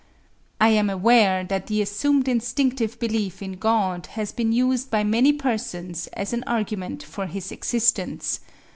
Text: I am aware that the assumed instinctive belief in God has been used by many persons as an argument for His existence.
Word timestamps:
I 0.59 0.69
am 0.69 0.89
aware 0.89 1.43
that 1.43 1.67
the 1.67 1.79
assumed 1.79 2.27
instinctive 2.27 2.97
belief 2.99 3.43
in 3.43 3.51
God 3.59 4.07
has 4.07 4.31
been 4.31 4.51
used 4.51 4.89
by 4.89 5.03
many 5.03 5.31
persons 5.31 6.07
as 6.13 6.33
an 6.33 6.43
argument 6.47 7.03
for 7.03 7.27
His 7.27 7.51
existence. 7.51 8.39